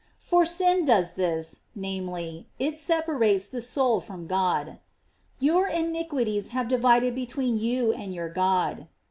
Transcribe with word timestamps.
* 0.09 0.17
For 0.17 0.47
sin 0.47 0.83
does 0.83 1.11
this, 1.11 1.61
namely, 1.75 2.47
it 2.57 2.75
separates 2.75 3.47
the 3.47 3.61
soul 3.61 3.99
from 4.01 4.25
God: 4.25 4.79
"Your 5.37 5.67
iniquities 5.67 6.47
have 6.47 6.67
divided 6.67 7.13
between 7.13 7.59
you 7.59 7.93
and 7.93 8.11
your 8.11 8.29
God." 8.29 8.87